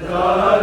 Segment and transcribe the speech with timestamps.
[0.00, 0.53] سہارا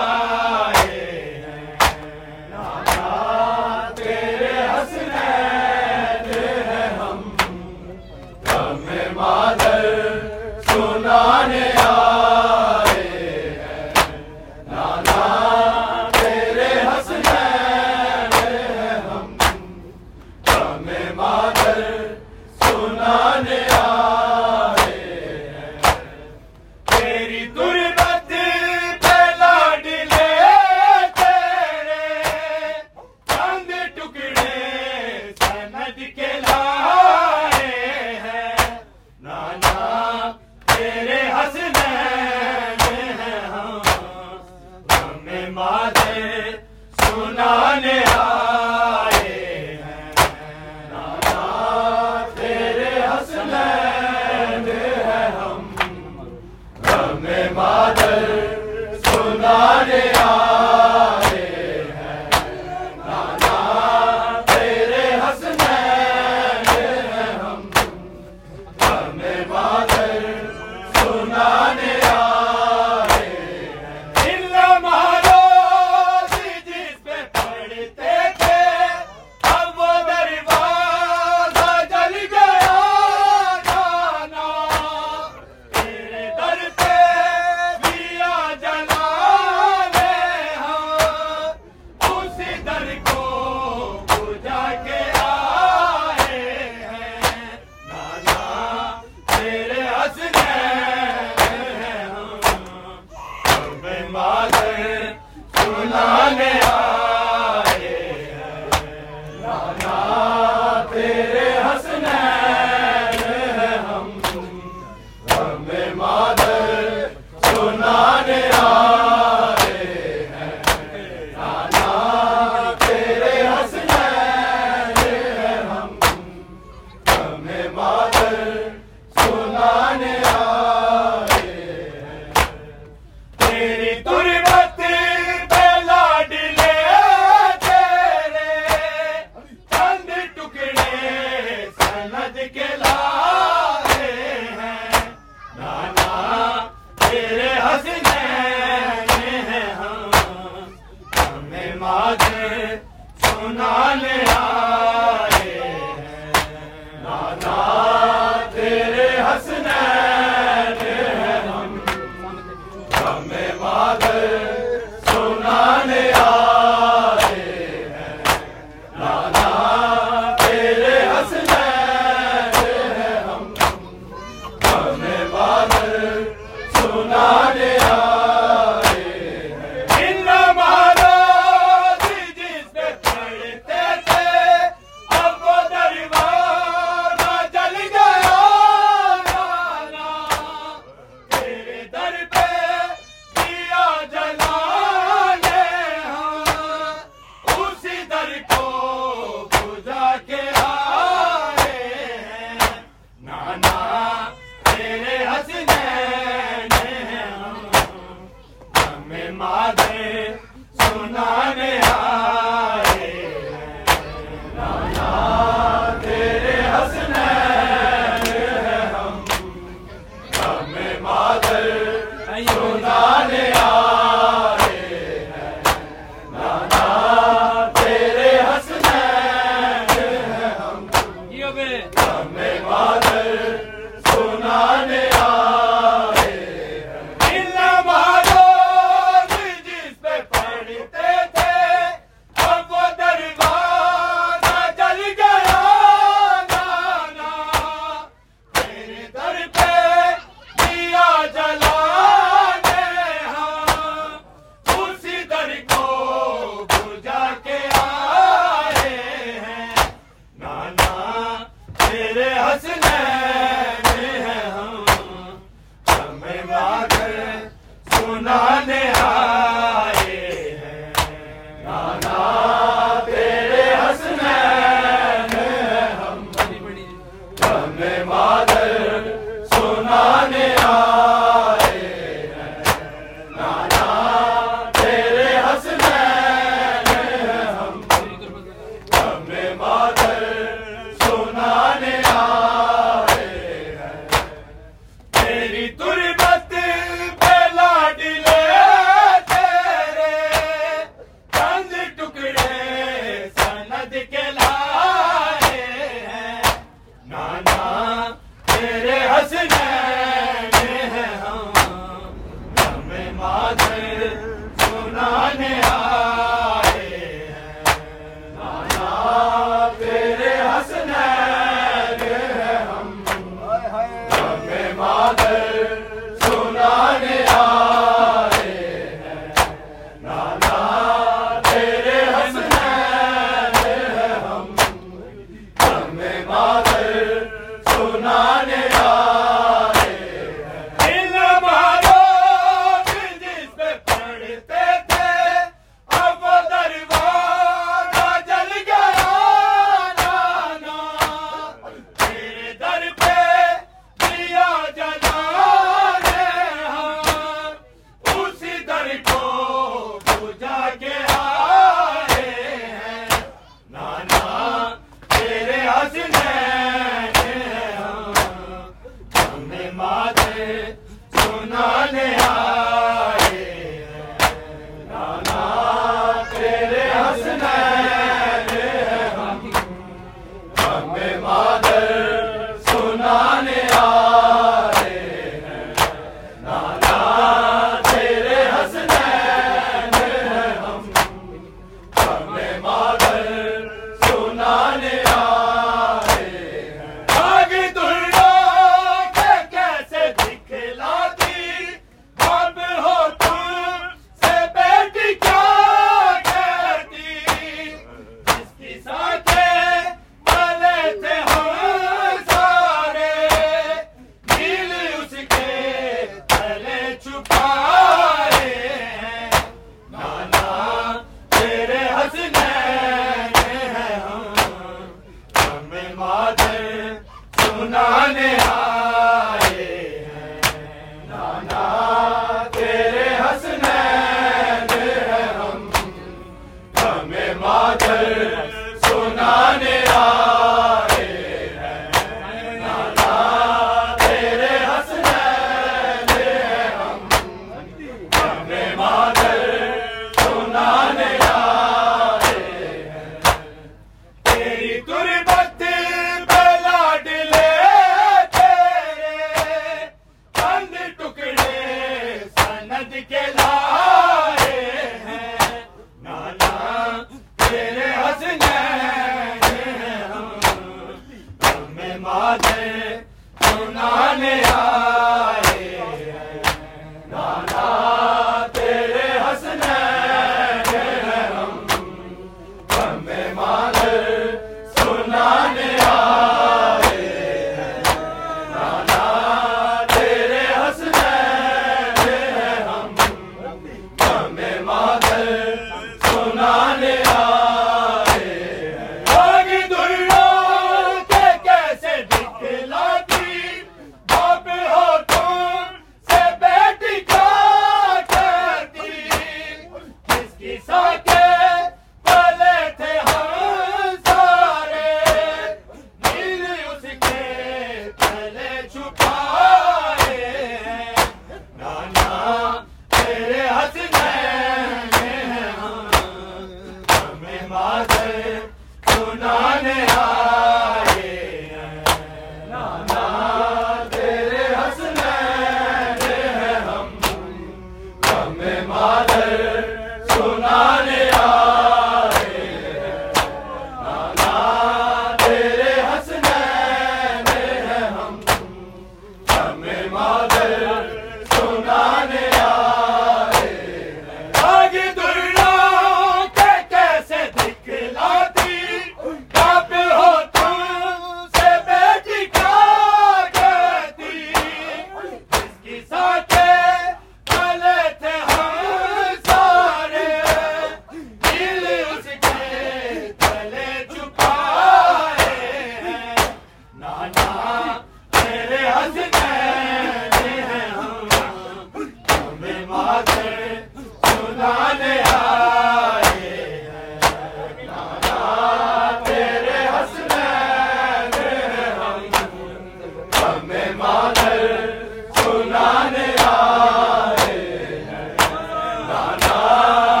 [599.71, 600.00] نانا